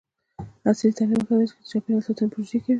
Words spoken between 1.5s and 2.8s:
چې د چاپیریال ساتنې پروژې کوي.